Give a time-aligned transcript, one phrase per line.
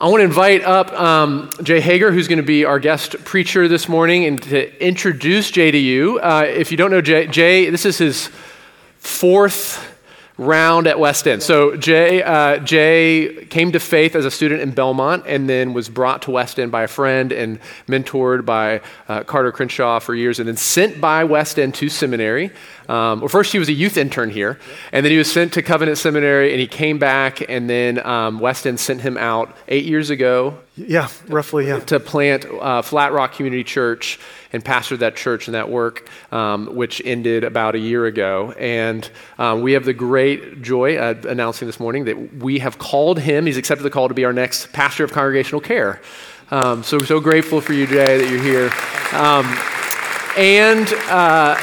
[0.00, 3.68] I want to invite up um, Jay Hager, who's going to be our guest preacher
[3.68, 6.18] this morning, and to introduce Jay to you.
[6.18, 8.28] Uh, if you don't know Jay, Jay, this is his
[8.98, 9.93] fourth
[10.36, 11.42] round at West End.
[11.42, 15.88] So Jay, uh, Jay came to faith as a student in Belmont and then was
[15.88, 20.40] brought to West End by a friend and mentored by uh, Carter Crenshaw for years
[20.40, 22.50] and then sent by West End to seminary.
[22.88, 24.58] Um, well, first he was a youth intern here
[24.90, 28.40] and then he was sent to Covenant Seminary and he came back and then um,
[28.40, 30.58] West End sent him out eight years ago.
[30.76, 31.78] Yeah, roughly, yeah.
[31.78, 34.18] To plant uh, Flat Rock Community Church
[34.52, 38.52] and pastored that church and that work, um, which ended about a year ago.
[38.58, 43.46] And um, we have the great joy announcing this morning that we have called him,
[43.46, 46.00] he's accepted the call to be our next pastor of congregational care.
[46.50, 48.70] Um, so we're so grateful for you, Jay, that you're here.
[49.12, 49.46] Um,
[50.36, 51.56] and uh,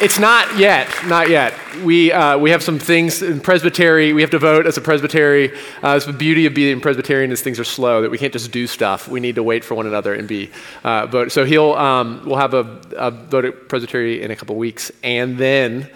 [0.00, 1.54] it's not yet, not yet.
[1.84, 4.12] We, uh, we have some things in presbytery.
[4.12, 5.56] We have to vote as a presbytery.
[5.82, 8.66] Uh, the beauty of being Presbyterian is things are slow, that we can't just do
[8.66, 9.08] stuff.
[9.08, 10.50] We need to wait for one another and be
[10.84, 11.28] uh.
[11.28, 15.36] So he'll, um, we'll have a, a vote at presbytery in a couple weeks, and
[15.36, 15.90] then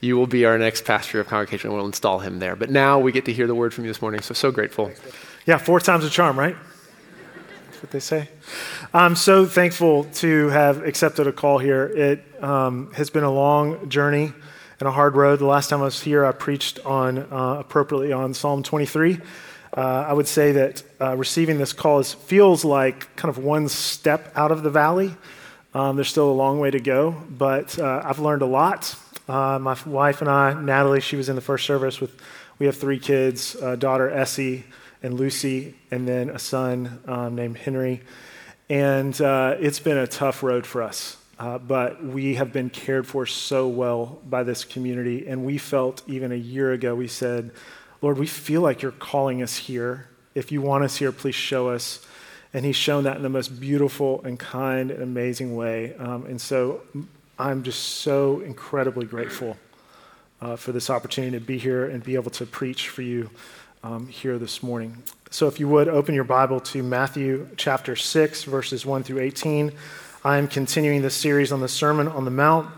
[0.00, 1.70] you will be our next pastor of congregation.
[1.70, 2.56] And we'll install him there.
[2.56, 4.90] But now we get to hear the word from you this morning, so so grateful.
[5.46, 6.56] Yeah, four times a charm, right?
[7.66, 8.28] That's what they say.
[8.92, 11.84] I'm so thankful to have accepted a call here.
[11.86, 14.32] It um, has been a long journey
[14.78, 15.38] and a hard road.
[15.38, 19.18] The last time I was here, I preached on uh, appropriately on Psalm 23.
[19.76, 23.68] Uh, I would say that uh, receiving this call is, feels like kind of one
[23.68, 25.16] step out of the valley.
[25.72, 28.94] Um, there's still a long way to go, but uh, I've learned a lot.
[29.26, 32.20] Uh, my wife and I, Natalie, she was in the first service with.
[32.56, 34.62] We have three kids: daughter Essie
[35.02, 38.02] and Lucy, and then a son um, named Henry.
[38.70, 41.16] And uh, it's been a tough road for us.
[41.38, 45.26] Uh, but we have been cared for so well by this community.
[45.26, 47.50] And we felt even a year ago, we said,
[48.02, 50.08] Lord, we feel like you're calling us here.
[50.34, 52.04] If you want us here, please show us.
[52.52, 55.94] And he's shown that in the most beautiful and kind and amazing way.
[55.96, 56.82] Um, and so
[57.38, 59.56] I'm just so incredibly grateful
[60.40, 63.30] uh, for this opportunity to be here and be able to preach for you
[63.82, 65.02] um, here this morning.
[65.30, 69.72] So, if you would open your Bible to Matthew chapter 6, verses 1 through 18.
[70.26, 72.70] I am continuing this series on the Sermon on the Mount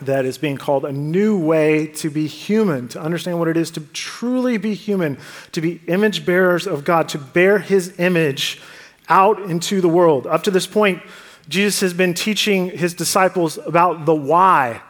[0.00, 3.70] that is being called a new way to be human, to understand what it is
[3.72, 5.18] to truly be human,
[5.52, 8.62] to be image bearers of God, to bear his image
[9.10, 10.26] out into the world.
[10.26, 11.02] Up to this point,
[11.50, 14.80] Jesus has been teaching his disciples about the why,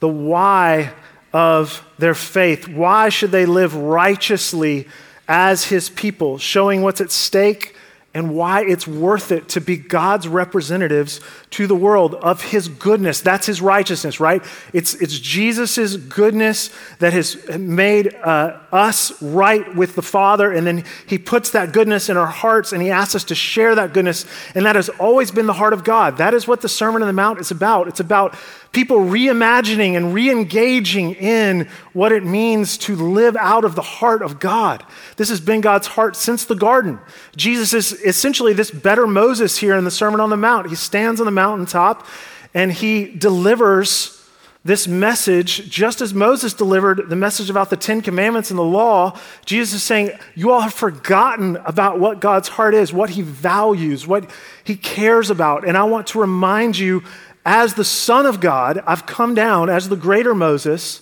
[0.00, 0.92] the why
[1.32, 2.68] of their faith.
[2.68, 4.86] Why should they live righteously
[5.26, 7.74] as his people, showing what's at stake
[8.14, 11.20] and why it's worth it to be God's representatives
[11.50, 13.20] to the world of his goodness.
[13.20, 14.42] That's his righteousness, right?
[14.72, 16.70] It's, it's Jesus' goodness
[17.00, 22.08] that has made uh, us right with the Father, and then he puts that goodness
[22.08, 24.24] in our hearts and he asks us to share that goodness,
[24.54, 26.16] and that has always been the heart of God.
[26.16, 27.88] That is what the Sermon on the Mount is about.
[27.88, 28.34] It's about
[28.72, 34.22] people reimagining and re engaging in what it means to live out of the heart
[34.22, 34.84] of God.
[35.16, 36.98] This has been God's heart since the garden.
[37.36, 40.68] Jesus is essentially this better Moses here in the Sermon on the Mount.
[40.68, 42.06] He stands on the mountaintop
[42.54, 44.18] and he delivers
[44.64, 49.18] this message, just as Moses delivered the message about the Ten Commandments and the law,
[49.46, 54.06] Jesus is saying, You all have forgotten about what God's heart is, what he values,
[54.06, 54.30] what
[54.64, 55.66] he cares about.
[55.66, 57.02] And I want to remind you
[57.48, 61.00] as the Son of God, I've come down as the greater Moses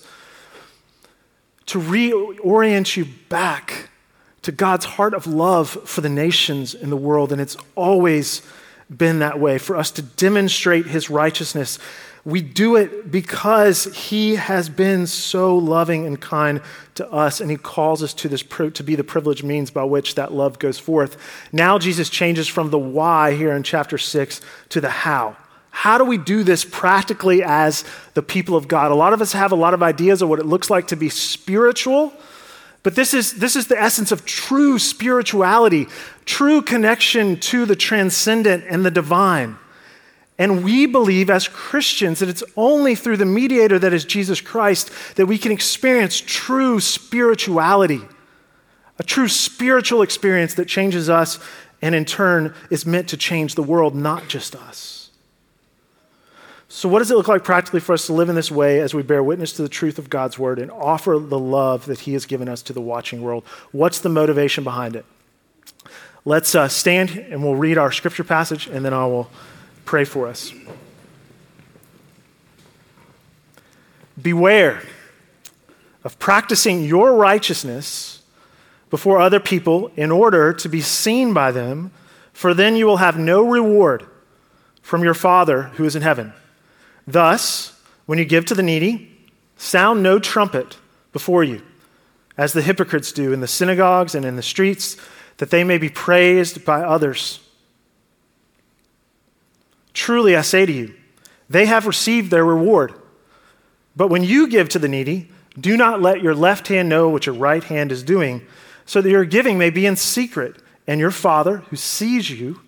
[1.65, 3.89] to reorient you back
[4.43, 7.33] to God's heart of love for the nations in the world.
[7.33, 8.43] And it's always
[8.89, 11.79] been that way for us to demonstrate his righteousness.
[12.23, 16.61] We do it because he has been so loving and kind
[16.95, 20.15] to us, and he calls us to, this, to be the privileged means by which
[20.15, 21.17] that love goes forth.
[21.51, 25.35] Now, Jesus changes from the why here in chapter 6 to the how.
[25.77, 28.89] How do we do this practically as the people of God?
[28.89, 30.95] A lot of us have a lot of ideas of what it looks like to
[30.95, 32.11] be spiritual,
[32.81, 35.85] but this is, this is the essence of true spirituality,
[36.25, 39.57] true connection to the transcendent and the divine.
[40.39, 44.89] And we believe as Christians that it's only through the mediator that is Jesus Christ
[45.15, 48.01] that we can experience true spirituality,
[48.97, 51.37] a true spiritual experience that changes us
[51.83, 54.96] and in turn is meant to change the world, not just us.
[56.69, 58.93] So, what does it look like practically for us to live in this way as
[58.93, 62.13] we bear witness to the truth of God's word and offer the love that He
[62.13, 63.45] has given us to the watching world?
[63.71, 65.05] What's the motivation behind it?
[66.25, 69.29] Let's uh, stand and we'll read our scripture passage and then I will
[69.85, 70.53] pray for us.
[74.21, 74.81] Beware
[76.03, 78.21] of practicing your righteousness
[78.89, 81.91] before other people in order to be seen by them,
[82.33, 84.05] for then you will have no reward
[84.81, 86.33] from your Father who is in heaven.
[87.07, 89.09] Thus, when you give to the needy,
[89.55, 90.77] sound no trumpet
[91.13, 91.61] before you,
[92.37, 94.97] as the hypocrites do in the synagogues and in the streets,
[95.37, 97.39] that they may be praised by others.
[99.93, 100.93] Truly, I say to you,
[101.49, 102.93] they have received their reward.
[103.95, 107.25] But when you give to the needy, do not let your left hand know what
[107.25, 108.45] your right hand is doing,
[108.85, 112.61] so that your giving may be in secret, and your Father, who sees you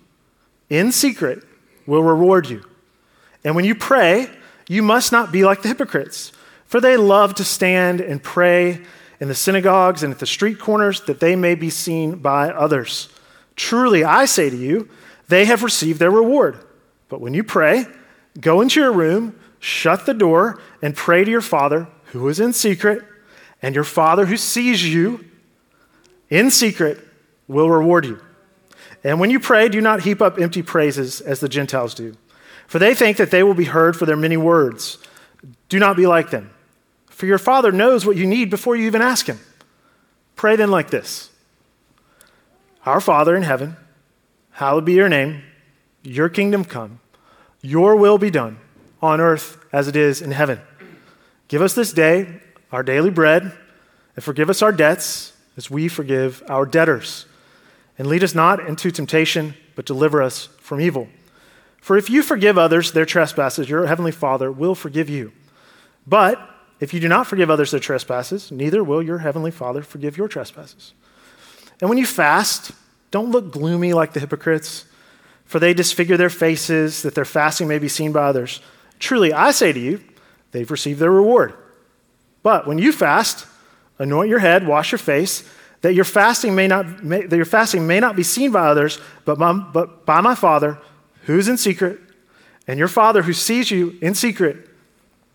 [0.68, 1.44] in secret,
[1.86, 2.64] will reward you.
[3.44, 4.30] And when you pray,
[4.68, 6.32] you must not be like the hypocrites,
[6.66, 8.82] for they love to stand and pray
[9.18, 13.08] in the synagogues and at the street corners that they may be seen by others.
[13.56, 14.88] Truly, I say to you,
[15.28, 16.58] they have received their reward.
[17.08, 17.86] But when you pray,
[18.40, 22.52] go into your room, shut the door, and pray to your Father who is in
[22.52, 23.02] secret,
[23.62, 25.24] and your Father who sees you
[26.28, 27.06] in secret
[27.46, 28.20] will reward you.
[29.04, 32.16] And when you pray, do not heap up empty praises as the Gentiles do,
[32.70, 34.96] for they think that they will be heard for their many words.
[35.68, 36.50] Do not be like them,
[37.06, 39.40] for your Father knows what you need before you even ask Him.
[40.36, 41.30] Pray then like this
[42.86, 43.76] Our Father in heaven,
[44.52, 45.42] hallowed be your name,
[46.04, 47.00] your kingdom come,
[47.60, 48.60] your will be done
[49.02, 50.60] on earth as it is in heaven.
[51.48, 52.40] Give us this day
[52.70, 53.50] our daily bread,
[54.14, 57.26] and forgive us our debts as we forgive our debtors.
[57.98, 61.08] And lead us not into temptation, but deliver us from evil.
[61.80, 65.32] For if you forgive others their trespasses, your heavenly Father will forgive you.
[66.06, 66.38] But
[66.78, 70.28] if you do not forgive others their trespasses, neither will your heavenly Father forgive your
[70.28, 70.92] trespasses.
[71.80, 72.72] And when you fast,
[73.10, 74.84] don't look gloomy like the hypocrites,
[75.44, 78.60] for they disfigure their faces that their fasting may be seen by others.
[78.98, 80.02] Truly, I say to you,
[80.52, 81.54] they've received their reward.
[82.42, 83.46] But when you fast,
[83.98, 85.48] anoint your head, wash your face,
[85.82, 89.00] that your fasting may not, may, that your fasting may not be seen by others,
[89.24, 89.36] but
[89.72, 90.78] but by my Father
[91.22, 91.98] who's in secret,
[92.66, 94.68] and your Father who sees you in secret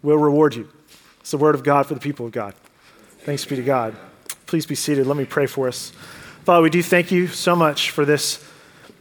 [0.01, 0.69] will reward you.
[1.19, 2.53] It's the word of God for the people of God.
[3.19, 3.95] Thanks be to God.
[4.45, 5.07] Please be seated.
[5.07, 5.91] Let me pray for us.
[6.43, 8.43] Father, we do thank you so much for this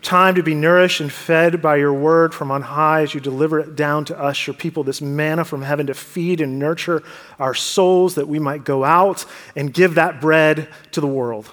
[0.01, 3.59] time to be nourished and fed by your word from on high as you deliver
[3.59, 7.03] it down to us, your people, this manna from heaven to feed and nurture
[7.39, 9.25] our souls that we might go out
[9.57, 11.51] and give that bread to the world.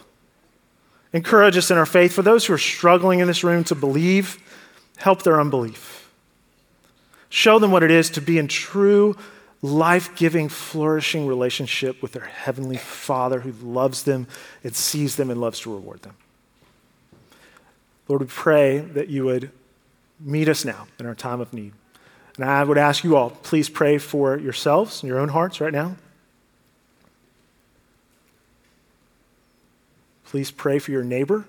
[1.14, 2.14] Encourage us in our faith.
[2.14, 4.38] For those who are struggling in this room to believe,
[4.98, 6.10] help their unbelief.
[7.30, 9.16] Show them what it is to be in true,
[9.62, 14.28] life giving, flourishing relationship with their Heavenly Father who loves them
[14.64, 16.16] and sees them and loves to reward them.
[18.08, 19.52] Lord, we pray that you would
[20.20, 21.74] meet us now in our time of need.
[22.36, 25.74] And I would ask you all, please pray for yourselves and your own hearts right
[25.74, 25.96] now.
[30.26, 31.46] Please pray for your neighbor.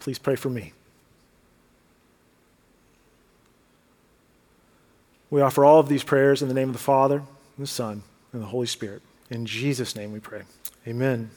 [0.00, 0.72] Please pray for me.
[5.30, 7.26] We offer all of these prayers in the name of the Father, and
[7.58, 8.02] the Son,
[8.32, 9.02] and the Holy Spirit.
[9.30, 10.42] In Jesus' name we pray.
[10.88, 11.30] Amen.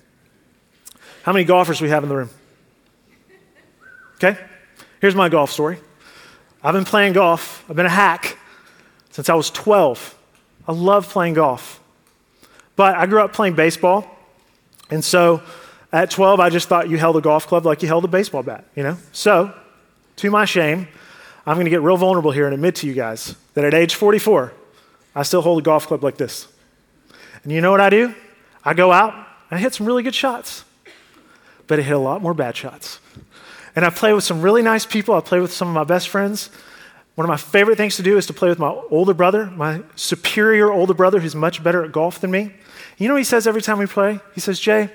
[1.23, 2.29] How many golfers we have in the room?
[4.15, 4.39] Okay,
[5.01, 5.77] here's my golf story.
[6.63, 8.37] I've been playing golf, I've been a hack
[9.11, 10.17] since I was 12.
[10.67, 11.81] I love playing golf.
[12.75, 14.07] But I grew up playing baseball,
[14.89, 15.43] and so
[15.93, 18.43] at 12, I just thought you held a golf club like you held a baseball
[18.43, 18.97] bat, you know?
[19.13, 19.53] So,
[20.17, 20.89] to my shame,
[21.45, 23.95] I'm going to get real vulnerable here and admit to you guys that at age
[23.95, 24.51] 44,
[25.15, 26.47] I still hold a golf club like this.
[27.43, 28.13] And you know what I do?
[28.65, 30.65] I go out and I hit some really good shots
[31.67, 32.99] but I hit a lot more bad shots.
[33.75, 35.15] And I play with some really nice people.
[35.15, 36.49] I play with some of my best friends.
[37.15, 39.81] One of my favorite things to do is to play with my older brother, my
[39.95, 42.53] superior older brother who's much better at golf than me.
[42.97, 44.19] You know what he says every time we play?
[44.35, 44.89] He says, Jay,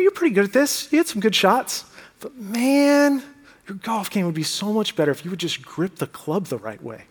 [0.00, 0.90] you're pretty good at this.
[0.92, 1.84] You hit some good shots.
[2.20, 3.22] But man,
[3.68, 6.46] your golf game would be so much better if you would just grip the club
[6.46, 7.06] the right way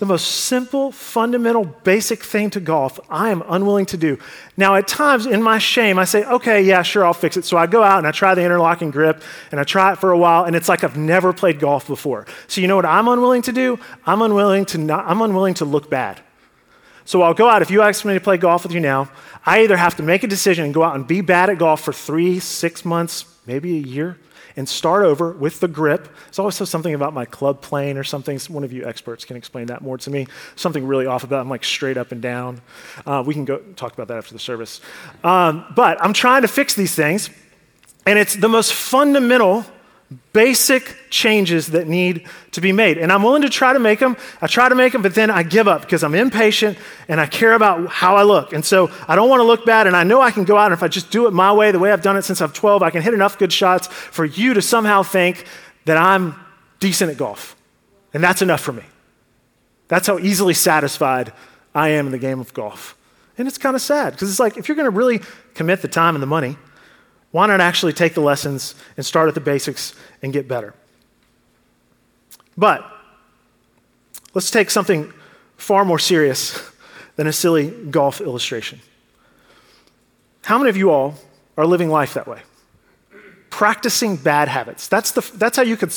[0.00, 4.18] the most simple, fundamental, basic thing to golf, I am unwilling to do.
[4.56, 7.44] Now, at times in my shame, I say, okay, yeah, sure, I'll fix it.
[7.44, 10.10] So I go out and I try the interlocking grip and I try it for
[10.10, 12.26] a while, and it's like I've never played golf before.
[12.48, 13.78] So you know what I'm unwilling to do?
[14.06, 16.18] I'm unwilling to, not, I'm unwilling to look bad.
[17.10, 17.60] So I'll go out.
[17.60, 19.10] If you ask me to play golf with you now,
[19.44, 21.80] I either have to make a decision and go out and be bad at golf
[21.80, 24.16] for three, six months, maybe a year,
[24.54, 26.08] and start over with the grip.
[26.26, 28.38] There's also something about my club plane or something.
[28.48, 30.28] One of you experts can explain that more to me.
[30.54, 31.40] Something really off about.
[31.40, 32.60] I'm like straight up and down.
[33.04, 34.80] Uh, we can go talk about that after the service.
[35.24, 37.28] Um, but I'm trying to fix these things,
[38.06, 39.66] and it's the most fundamental
[40.32, 42.98] basic changes that need to be made.
[42.98, 44.16] And I'm willing to try to make them.
[44.42, 47.26] I try to make them, but then I give up because I'm impatient and I
[47.26, 48.52] care about how I look.
[48.52, 49.86] And so I don't want to look bad.
[49.86, 51.70] And I know I can go out and if I just do it my way,
[51.70, 54.24] the way I've done it since I'm 12, I can hit enough good shots for
[54.24, 55.44] you to somehow think
[55.84, 56.34] that I'm
[56.80, 57.56] decent at golf.
[58.12, 58.82] And that's enough for me.
[59.86, 61.32] That's how easily satisfied
[61.74, 62.96] I am in the game of golf.
[63.38, 65.20] And it's kind of sad because it's like if you're going to really
[65.54, 66.56] commit the time and the money,
[67.32, 70.74] why not actually take the lessons and start at the basics and get better?
[72.56, 72.84] But
[74.34, 75.12] let's take something
[75.56, 76.60] far more serious
[77.16, 78.80] than a silly golf illustration.
[80.42, 81.14] How many of you all
[81.56, 82.42] are living life that way?
[83.50, 84.88] Practicing bad habits.
[84.88, 85.92] That's, the, that's how you could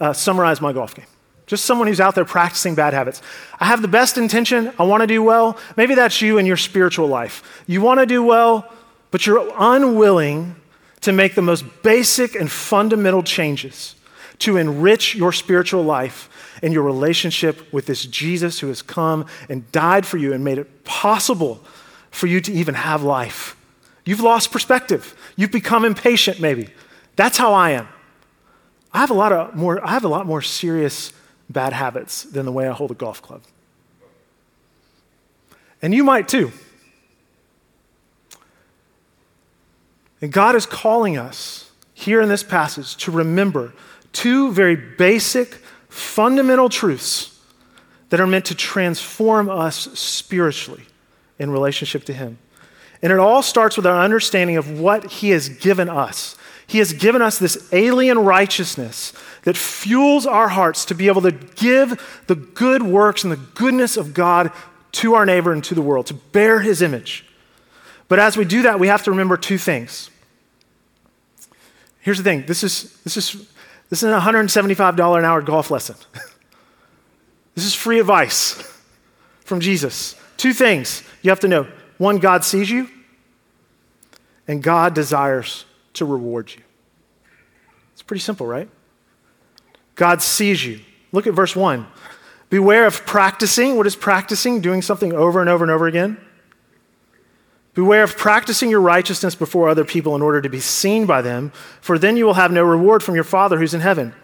[0.00, 1.06] uh, summarize my golf game.
[1.46, 3.22] Just someone who's out there practicing bad habits.
[3.60, 4.72] I have the best intention.
[4.78, 5.56] I want to do well.
[5.76, 7.62] Maybe that's you in your spiritual life.
[7.66, 8.70] You want to do well,
[9.12, 10.56] but you're unwilling
[11.00, 13.94] to make the most basic and fundamental changes
[14.38, 16.28] to enrich your spiritual life
[16.62, 20.58] and your relationship with this Jesus who has come and died for you and made
[20.58, 21.62] it possible
[22.10, 23.56] for you to even have life.
[24.04, 25.14] You've lost perspective.
[25.36, 26.68] You've become impatient, maybe.
[27.16, 27.88] That's how I am.
[28.92, 31.12] I have a lot of more, I have a lot more serious
[31.50, 33.42] bad habits than the way I hold a golf club.
[35.82, 36.52] And you might too.
[40.20, 43.72] And God is calling us here in this passage to remember
[44.12, 45.54] two very basic,
[45.88, 47.38] fundamental truths
[48.08, 50.84] that are meant to transform us spiritually
[51.38, 52.38] in relationship to Him.
[53.02, 56.36] And it all starts with our understanding of what He has given us.
[56.66, 61.30] He has given us this alien righteousness that fuels our hearts to be able to
[61.30, 64.50] give the good works and the goodness of God
[64.92, 67.25] to our neighbor and to the world, to bear His image.
[68.08, 70.10] But as we do that, we have to remember two things.
[72.00, 73.32] Here's the thing this is, this is,
[73.90, 75.96] this is a $175 an hour golf lesson.
[77.54, 78.62] this is free advice
[79.40, 80.14] from Jesus.
[80.36, 81.66] Two things you have to know
[81.98, 82.88] one, God sees you,
[84.46, 86.62] and God desires to reward you.
[87.94, 88.68] It's pretty simple, right?
[89.94, 90.80] God sees you.
[91.10, 91.86] Look at verse 1.
[92.50, 93.76] Beware of practicing.
[93.76, 94.60] What is practicing?
[94.60, 96.18] Doing something over and over and over again.
[97.76, 101.52] Beware of practicing your righteousness before other people in order to be seen by them,
[101.82, 104.14] for then you will have no reward from your Father who's in heaven.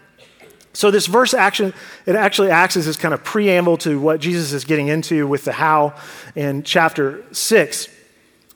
[0.73, 1.75] So this verse action
[2.07, 5.45] it actually acts as this kind of preamble to what Jesus is getting into with
[5.45, 5.95] the how
[6.35, 7.89] in chapter 6.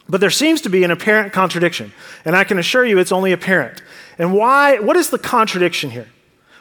[0.09, 1.93] But there seems to be an apparent contradiction,
[2.25, 3.83] and I can assure you it's only apparent.
[4.17, 6.09] And why what is the contradiction here?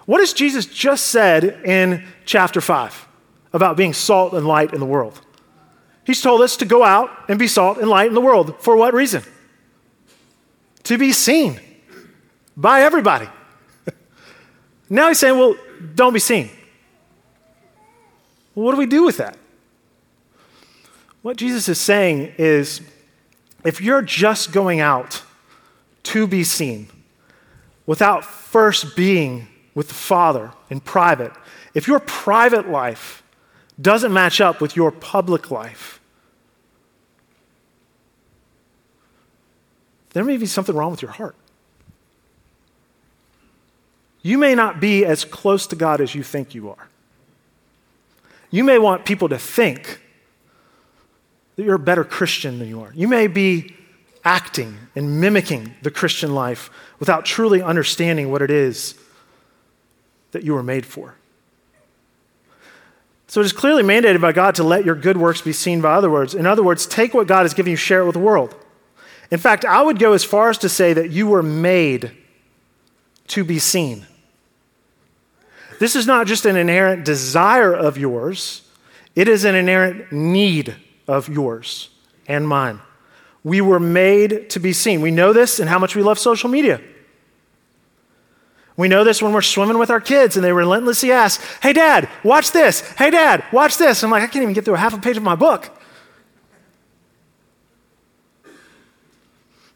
[0.06, 3.08] What has Jesus just said in chapter 5
[3.54, 5.22] about being salt and light in the world?
[6.06, 8.56] He's told us to go out and be salt and light in the world.
[8.60, 9.24] For what reason?
[10.84, 11.60] To be seen
[12.56, 13.28] by everybody.
[14.90, 15.56] now he's saying, well,
[15.96, 16.52] don't be seen.
[18.54, 19.36] Well, what do we do with that?
[21.24, 22.82] What Jesus is saying is
[23.64, 25.24] if you're just going out
[26.04, 26.88] to be seen
[27.88, 31.32] without first being with the Father in private,
[31.74, 33.24] if your private life
[33.80, 36.00] doesn't match up with your public life,
[40.14, 41.36] there may be something wrong with your heart.
[44.22, 46.88] You may not be as close to God as you think you are.
[48.50, 50.00] You may want people to think
[51.56, 52.92] that you're a better Christian than you are.
[52.96, 53.76] You may be
[54.24, 58.96] acting and mimicking the Christian life without truly understanding what it is
[60.32, 61.16] that you were made for.
[63.36, 65.96] So it is clearly mandated by God to let your good works be seen by
[65.96, 66.34] other words.
[66.34, 68.56] In other words, take what God has given you, share it with the world.
[69.30, 72.14] In fact, I would go as far as to say that you were made
[73.28, 74.08] to be seen.
[75.82, 78.62] This is not just an inherent desire of yours,
[79.18, 81.90] it is an inherent need of yours
[82.30, 82.80] and mine.
[83.44, 85.02] We were made to be seen.
[85.02, 86.80] We know this in how much we love social media.
[88.78, 92.10] We know this when we're swimming with our kids and they relentlessly ask, Hey, dad,
[92.24, 92.82] watch this.
[92.96, 94.04] Hey, dad, watch this.
[94.04, 95.70] I'm like, I can't even get through a half a page of my book.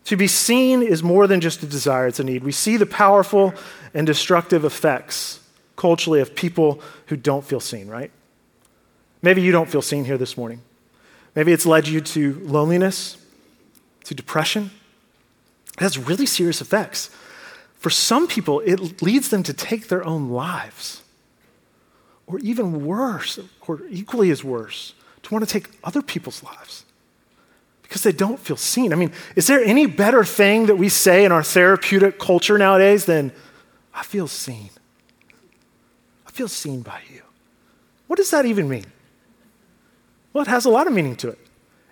[0.06, 2.44] To be seen is more than just a desire, it's a need.
[2.44, 3.54] We see the powerful
[3.94, 5.40] and destructive effects
[5.76, 8.12] culturally of people who don't feel seen, right?
[9.22, 10.62] Maybe you don't feel seen here this morning.
[11.36, 13.18] Maybe it's led you to loneliness,
[14.06, 14.72] to depression.
[15.78, 17.12] It has really serious effects.
[17.80, 21.02] For some people, it leads them to take their own lives.
[22.28, 24.94] Or even worse, or equally as worse,
[25.24, 26.86] to want to take other people's lives
[27.90, 28.94] because they don't feel seen.
[28.94, 33.06] I mean, is there any better thing that we say in our therapeutic culture nowadays
[33.06, 33.32] than,
[33.96, 34.70] I feel seen.
[36.28, 37.24] I feel seen by you.
[38.06, 38.86] What does that even mean?
[40.34, 41.40] Well, it has a lot of meaning to it.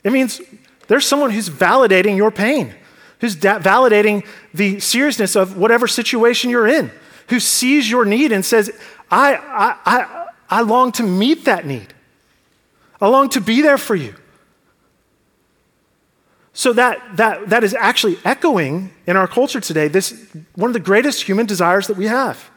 [0.03, 0.39] It means
[0.87, 2.75] there's someone who's validating your pain,
[3.19, 6.91] who's da- validating the seriousness of whatever situation you're in,
[7.29, 8.71] who sees your need and says,
[9.09, 11.93] I, I, I, I long to meet that need.
[12.99, 14.15] I long to be there for you.
[16.53, 20.79] So that, that, that is actually echoing in our culture today, this one of the
[20.79, 22.49] greatest human desires that we have.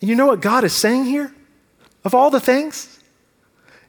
[0.00, 1.34] You know what God is saying here?
[2.04, 3.00] Of all the things,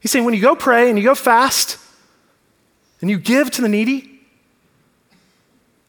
[0.00, 1.78] He's saying when you go pray and you go fast
[3.00, 4.19] and you give to the needy,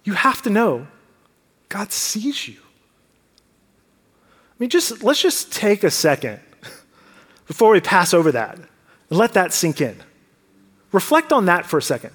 [0.04, 0.88] you have to know
[1.70, 2.58] God sees you.
[2.60, 6.40] I mean, just let's just take a second
[7.48, 8.68] before we pass over that and
[9.10, 9.96] let that sink in.
[10.92, 12.12] Reflect on that for a second.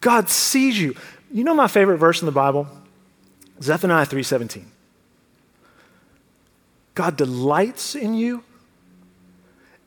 [0.00, 0.96] God sees you.
[1.32, 2.68] You know my favorite verse in the Bible?
[3.62, 4.64] Zephaniah 3:17.
[6.94, 8.42] God delights in you.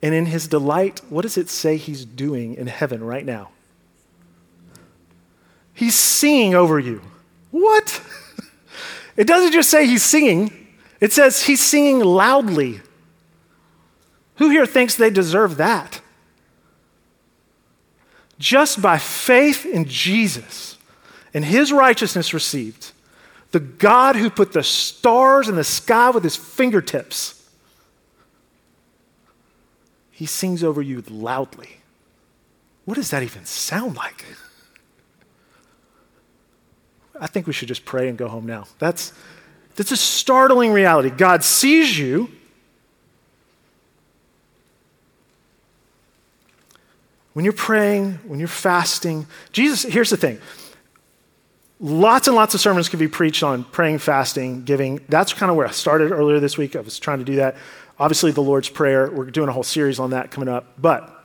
[0.02, 3.50] And in his delight, what does it say he's doing in heaven right now?
[5.80, 7.02] He's singing over you.
[7.50, 8.04] What?
[9.18, 10.68] It doesn't just say he's singing,
[11.02, 12.82] it says he's singing loudly.
[14.36, 16.00] Who here thinks they deserve that?
[18.40, 20.78] just by faith in Jesus
[21.34, 22.94] and his righteousness received,
[23.52, 27.36] the God who put the stars in the sky with his fingertips,
[30.12, 31.82] he sings over you loudly.
[32.86, 34.26] What does that even sound like?
[37.20, 38.66] I think we should just pray and go home now.
[38.80, 39.14] That's,
[39.76, 41.10] that's a startling reality.
[41.10, 42.30] God sees you
[47.40, 50.40] When you're praying, when you're fasting, Jesus, here's the thing.
[51.80, 55.00] Lots and lots of sermons can be preached on praying, fasting, giving.
[55.08, 56.76] That's kind of where I started earlier this week.
[56.76, 57.56] I was trying to do that.
[57.98, 60.74] Obviously, the Lord's Prayer, we're doing a whole series on that coming up.
[60.78, 61.19] But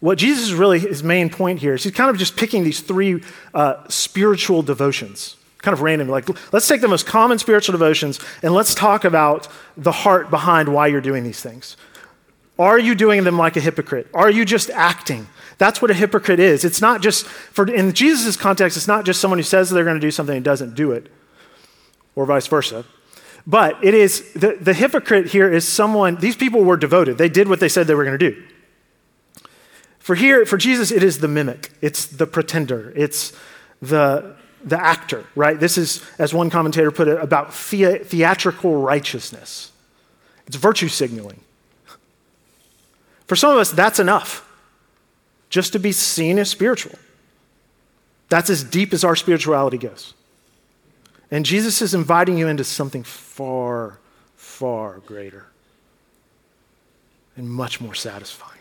[0.00, 2.80] what Jesus is really, his main point here is he's kind of just picking these
[2.80, 3.22] three
[3.54, 6.08] uh, spiritual devotions, kind of random.
[6.08, 10.72] Like, let's take the most common spiritual devotions and let's talk about the heart behind
[10.72, 11.76] why you're doing these things.
[12.58, 14.06] Are you doing them like a hypocrite?
[14.14, 15.26] Are you just acting?
[15.58, 16.64] That's what a hypocrite is.
[16.64, 19.96] It's not just, for, in Jesus' context, it's not just someone who says they're going
[19.96, 21.10] to do something and doesn't do it,
[22.14, 22.84] or vice versa.
[23.46, 27.18] But it is, the, the hypocrite here is someone, these people were devoted.
[27.18, 28.42] They did what they said they were going to do.
[30.04, 33.32] For here, for Jesus, it is the mimic, it's the pretender, it's
[33.80, 35.58] the, the actor, right?
[35.58, 39.72] This is, as one commentator put it, about the, theatrical righteousness.
[40.46, 41.40] It's virtue signaling.
[43.28, 44.46] For some of us, that's enough
[45.48, 46.98] just to be seen as spiritual.
[48.28, 50.12] That's as deep as our spirituality goes.
[51.30, 54.00] And Jesus is inviting you into something far,
[54.36, 55.46] far greater
[57.38, 58.53] and much more satisfying.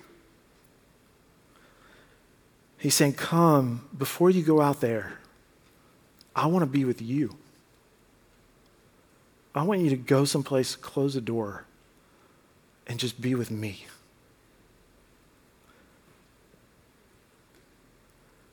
[2.84, 5.14] He's saying, Come, before you go out there,
[6.36, 7.38] I want to be with you.
[9.56, 11.64] I want you to go someplace, close the door,
[12.86, 13.86] and just be with me.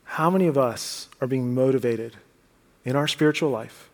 [0.05, 2.15] How many of us are being motivated
[2.85, 3.89] in our spiritual life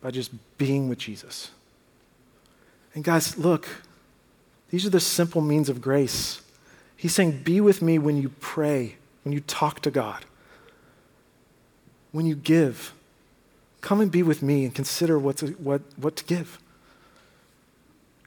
[0.00, 1.50] by just being with Jesus?
[2.94, 3.66] And guys, look,
[4.70, 6.42] these are the simple means of grace.
[6.96, 10.24] He's saying, Be with me when you pray, when you talk to God,
[12.12, 12.92] when you give.
[13.80, 16.58] Come and be with me and consider what to, what, what to give.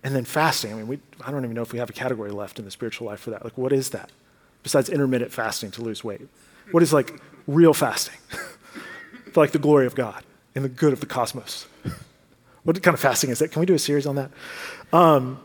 [0.04, 0.74] And then fasting.
[0.74, 2.72] I mean, we, I don't even know if we have a category left in the
[2.72, 3.44] spiritual life for that.
[3.44, 4.12] Like, what is that?
[4.64, 6.22] Besides intermittent fasting to lose weight.
[6.72, 8.18] What is like real fasting?
[9.34, 10.24] For like the glory of God
[10.56, 11.68] and the good of the cosmos.
[12.64, 13.52] What kind of fasting is that?
[13.52, 14.32] Can we do a series on that?
[14.94, 15.38] Um,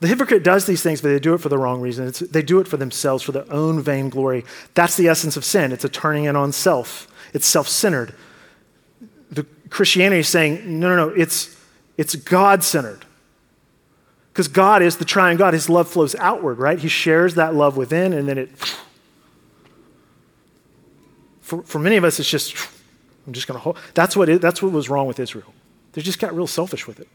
[0.00, 2.08] the hypocrite does these things, but they do it for the wrong reason.
[2.08, 4.44] It's, they do it for themselves, for their own vainglory.
[4.74, 5.72] That's the essence of sin.
[5.72, 7.06] It's a turning in on self.
[7.32, 8.14] It's self-centered.
[9.30, 11.56] The Christianity is saying, no, no, no, it's,
[11.96, 13.04] it's God-centered.
[14.32, 15.54] Because God is the triune God.
[15.54, 16.78] His love flows outward, right?
[16.78, 18.50] He shares that love within, and then it
[21.50, 22.54] for, for many of us, it's just,
[23.26, 23.76] I'm just going to hold.
[23.94, 25.52] That's what, that's what was wrong with Israel.
[25.92, 27.08] They just got real selfish with it.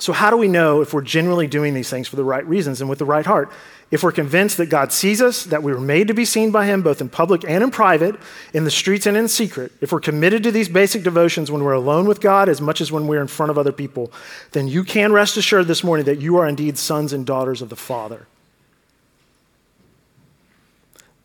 [0.00, 2.80] So, how do we know if we're genuinely doing these things for the right reasons
[2.80, 3.52] and with the right heart?
[3.90, 6.64] If we're convinced that God sees us, that we were made to be seen by
[6.64, 8.16] Him both in public and in private,
[8.54, 11.74] in the streets and in secret, if we're committed to these basic devotions when we're
[11.74, 14.10] alone with God as much as when we're in front of other people,
[14.52, 17.68] then you can rest assured this morning that you are indeed sons and daughters of
[17.68, 18.26] the Father.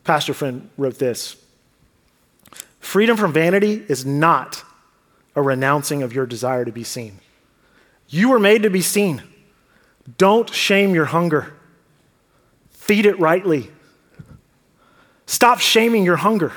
[0.04, 1.36] pastor friend wrote this
[2.80, 4.64] Freedom from vanity is not
[5.34, 7.20] a renouncing of your desire to be seen.
[8.08, 9.22] You were made to be seen.
[10.18, 11.54] Don't shame your hunger.
[12.70, 13.70] Feed it rightly.
[15.26, 16.52] Stop shaming your hunger.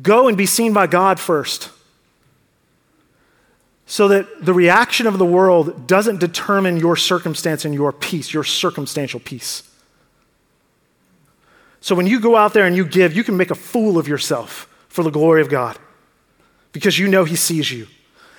[0.00, 1.70] Go and be seen by God first.
[3.86, 8.44] So that the reaction of the world doesn't determine your circumstance and your peace, your
[8.44, 9.62] circumstantial peace.
[11.80, 14.08] So when you go out there and you give, you can make a fool of
[14.08, 15.78] yourself for the glory of God
[16.72, 17.86] because you know He sees you,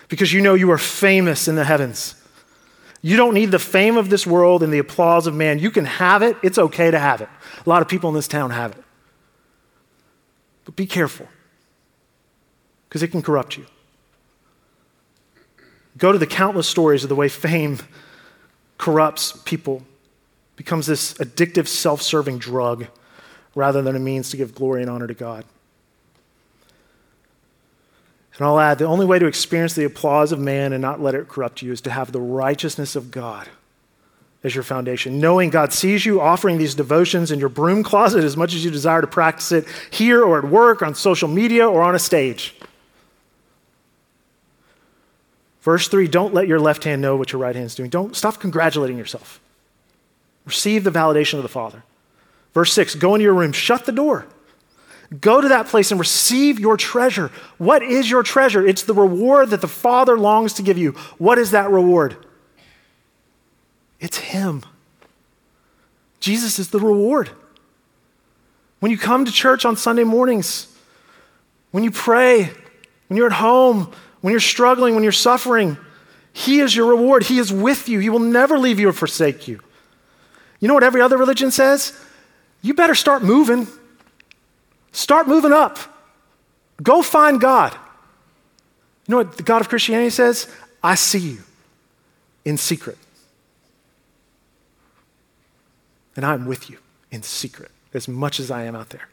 [0.10, 2.15] because you know you are famous in the heavens.
[3.02, 5.60] You don't need the fame of this world and the applause of man.
[5.60, 7.30] You can have it, it's okay to have it.
[7.65, 8.84] A lot of people in this town have it.
[10.65, 11.28] But be careful
[12.88, 13.65] because it can corrupt you.
[15.98, 17.80] Go to the countless stories of the way fame
[18.78, 19.84] corrupts people,
[20.56, 22.88] becomes this addictive, self serving drug
[23.56, 25.45] rather than a means to give glory and honor to God.
[28.39, 31.13] And I'll add the only way to experience the applause of man and not let
[31.13, 33.49] it corrupt you is to have the righteousness of God
[34.45, 35.19] as your foundation.
[35.19, 38.71] Knowing God sees you offering these devotions in your broom closet as much as you
[38.71, 42.56] desire to practice it here or at work, on social media, or on a stage.
[45.62, 47.89] Verse 3 Don't let your left hand know what your right hand is doing.
[47.89, 49.41] Don't stop congratulating yourself.
[50.45, 51.84] Receive the validation of the Father.
[52.54, 54.28] Verse 6 Go into your room, shut the door.
[55.19, 57.32] Go to that place and receive your treasure.
[57.58, 58.65] What is your treasure?
[58.65, 60.91] It's the reward that the Father longs to give you.
[61.17, 62.15] What is that reward?
[64.00, 64.63] It's Him.
[66.19, 67.32] Jesus is the reward.
[68.80, 70.67] When you come to church on Sunday mornings,
[71.72, 72.52] when you pray,
[73.08, 73.91] when you're at home,
[74.22, 75.78] when you're struggling, when you're suffering,
[76.34, 77.24] He is your reward.
[77.24, 77.98] He is with you.
[78.00, 79.60] He will never leave you or forsake you.
[80.60, 82.00] You know what every other religion says?
[82.62, 83.67] You better start moving.
[84.91, 85.78] Start moving up.
[86.82, 87.73] Go find God.
[87.73, 90.47] You know what the God of Christianity says?
[90.84, 91.39] I see you
[92.45, 92.97] in secret.
[96.15, 96.78] And I'm with you
[97.12, 99.10] in secret as much as I am out there.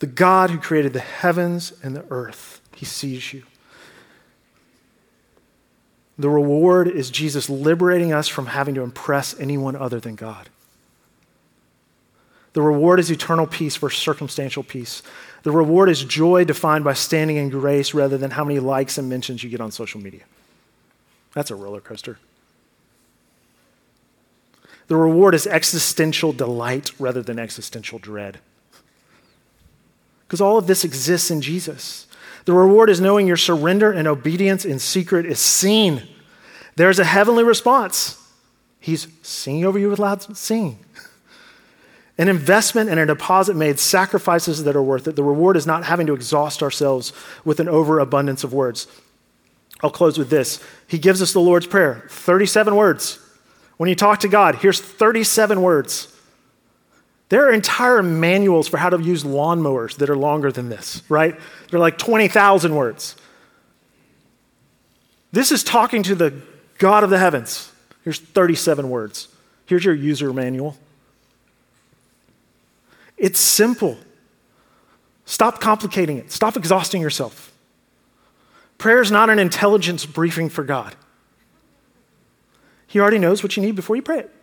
[0.00, 3.44] The God who created the heavens and the earth, he sees you.
[6.18, 10.50] The reward is Jesus liberating us from having to impress anyone other than God.
[12.52, 15.02] The reward is eternal peace versus circumstantial peace.
[15.42, 19.08] The reward is joy defined by standing in grace rather than how many likes and
[19.08, 20.22] mentions you get on social media.
[21.32, 22.18] That's a roller coaster.
[24.88, 28.40] The reward is existential delight rather than existential dread.
[30.26, 32.08] Because all of this exists in Jesus.
[32.44, 36.08] The reward is knowing your surrender and obedience in secret is seen.
[36.74, 38.16] There's a heavenly response.
[38.80, 40.78] He's singing over you with loud singing.
[42.20, 45.16] An investment and a deposit made, sacrifices that are worth it.
[45.16, 47.14] The reward is not having to exhaust ourselves
[47.46, 48.86] with an overabundance of words.
[49.82, 50.62] I'll close with this.
[50.86, 53.18] He gives us the Lord's Prayer 37 words.
[53.78, 56.14] When you talk to God, here's 37 words.
[57.30, 61.40] There are entire manuals for how to use lawnmowers that are longer than this, right?
[61.70, 63.16] They're like 20,000 words.
[65.32, 66.42] This is talking to the
[66.76, 67.72] God of the heavens.
[68.04, 69.28] Here's 37 words.
[69.64, 70.76] Here's your user manual.
[73.20, 73.98] It's simple.
[75.26, 77.52] Stop complicating it, stop exhausting yourself.
[78.78, 80.96] Prayer is not an intelligence briefing for God.
[82.86, 84.34] He already knows what you need before you pray it.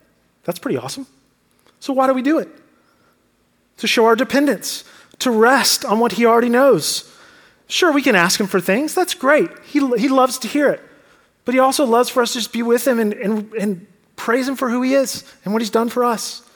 [0.44, 1.06] That's pretty awesome.
[1.80, 2.48] So, why do we do it?
[3.78, 4.84] To show our dependence,
[5.18, 7.12] to rest on what He already knows.
[7.66, 8.94] Sure, we can ask Him for things.
[8.94, 9.50] That's great.
[9.64, 10.80] He, he loves to hear it.
[11.44, 14.48] But He also loves for us to just be with Him and, and, and praise
[14.48, 16.47] Him for who He is and what He's done for us.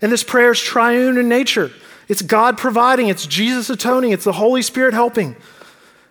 [0.00, 1.70] And this prayer is triune in nature.
[2.08, 5.36] It's God providing, it's Jesus atoning, it's the Holy Spirit helping.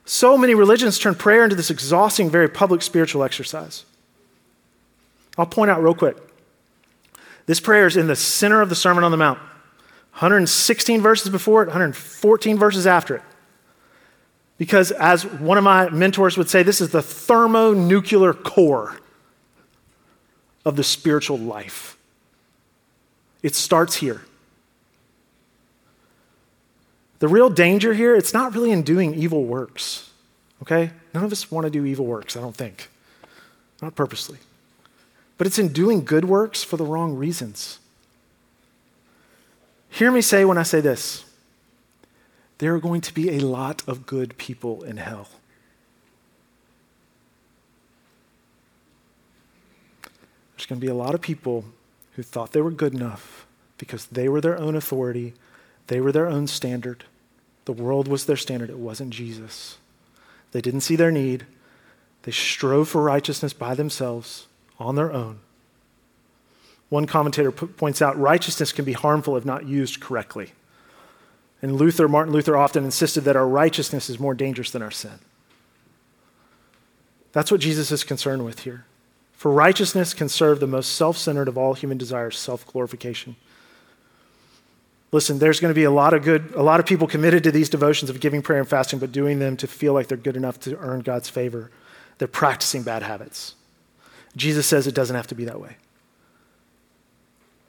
[0.06, 3.84] So many religions turn prayer into this exhausting, very public spiritual exercise.
[5.38, 6.18] I'll point out real quick.
[7.46, 9.40] This prayer is in the center of the Sermon on the Mount.
[10.12, 13.22] 116 verses before it, 114 verses after it.
[14.58, 18.98] Because, as one of my mentors would say, this is the thermonuclear core
[20.66, 21.97] of the spiritual life.
[23.48, 24.24] It starts here.
[27.20, 30.10] The real danger here, it's not really in doing evil works,
[30.64, 30.92] okay?
[31.14, 32.90] None of us want to do evil works, I don't think.
[33.82, 34.40] Not purposely.
[35.38, 37.80] But it's in doing good works for the wrong reasons.
[39.92, 41.24] Hear me say when I say this
[42.58, 45.30] there are going to be a lot of good people in hell.
[50.58, 51.64] There's going to be a lot of people
[52.18, 53.46] who thought they were good enough
[53.78, 55.34] because they were their own authority,
[55.86, 57.06] They were their own standard.
[57.64, 58.70] The world was their standard.
[58.70, 59.78] It wasn't Jesus.
[60.52, 61.46] They didn't see their need.
[62.24, 64.48] They strove for righteousness by themselves
[64.80, 65.40] on their own.
[66.90, 70.52] One commentator p- points out righteousness can be harmful if not used correctly.
[71.62, 75.20] And Luther, Martin Luther often insisted that our righteousness is more dangerous than our sin.
[77.32, 78.86] That's what Jesus is concerned with here.
[79.38, 83.36] For righteousness can serve the most self centered of all human desires, self glorification.
[85.12, 87.52] Listen, there's going to be a lot of good, a lot of people committed to
[87.52, 90.36] these devotions of giving prayer and fasting, but doing them to feel like they're good
[90.36, 91.70] enough to earn God's favor.
[92.18, 93.54] They're practicing bad habits.
[94.36, 95.78] Jesus says it doesn't have to be that way.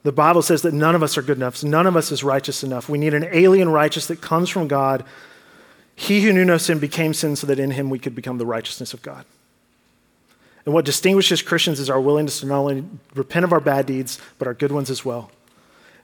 [0.01, 1.63] The Bible says that none of us are good enough.
[1.63, 2.89] None of us is righteous enough.
[2.89, 5.05] We need an alien righteous that comes from God.
[5.95, 8.45] He who knew no sin became sin so that in him we could become the
[8.45, 9.25] righteousness of God.
[10.69, 14.19] And what distinguishes Christians is our willingness to not only repent of our bad deeds,
[14.37, 15.31] but our good ones as well.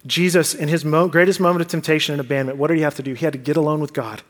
[0.07, 3.03] Jesus, in his mo- greatest moment of temptation and abandonment, what did he have to
[3.03, 3.13] do?
[3.13, 4.23] He had to get alone with God.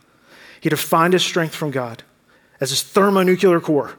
[0.60, 2.04] He had to find his strength from God
[2.60, 3.96] as his thermonuclear core.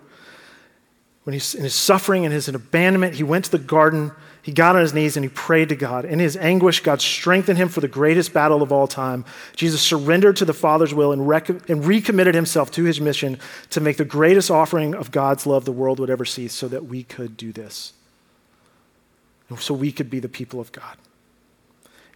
[1.24, 4.12] When he's in his suffering and his abandonment, he went to the garden,
[4.46, 6.04] he got on his knees, and he prayed to God.
[6.04, 9.24] In his anguish, God strengthened him for the greatest battle of all time.
[9.56, 13.80] Jesus surrendered to the Father's will and, rec- and recommitted himself to his mission to
[13.80, 17.02] make the greatest offering of God's love the world would ever see so that we
[17.02, 17.92] could do this.
[19.48, 20.96] And so we could be the people of God.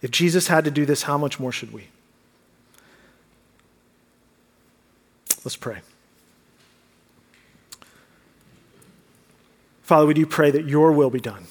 [0.01, 1.89] If Jesus had to do this, how much more should we?
[5.43, 5.81] Let's pray.
[9.83, 11.47] Father, we do pray that your will be done,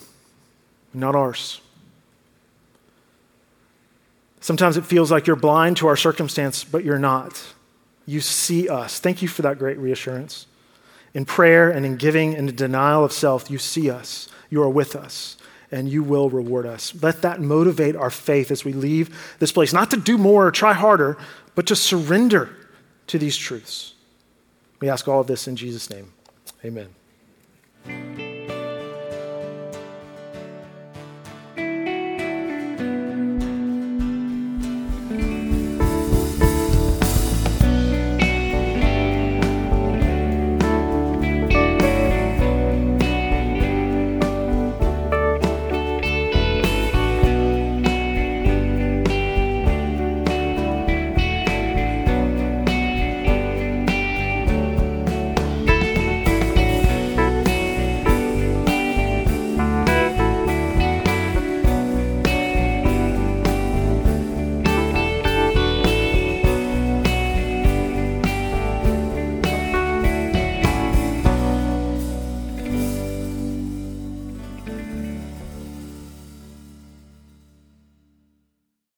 [0.92, 1.61] not ours.
[4.40, 7.55] Sometimes it feels like you're blind to our circumstance, but you're not.
[8.07, 8.98] You see us.
[8.98, 10.46] Thank you for that great reassurance.
[11.12, 14.29] In prayer and in giving and in denial of self, you see us.
[14.48, 15.37] You are with us
[15.70, 16.92] and you will reward us.
[17.00, 20.50] Let that motivate our faith as we leave this place, not to do more or
[20.50, 21.16] try harder,
[21.55, 22.57] but to surrender
[23.07, 23.94] to these truths.
[24.81, 26.12] We ask all of this in Jesus' name.
[26.64, 26.88] Amen.